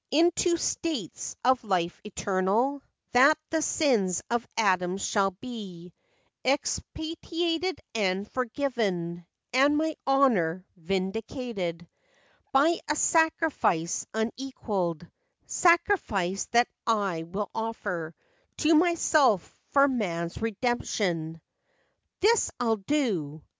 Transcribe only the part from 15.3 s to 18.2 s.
Sacrifice that I will offer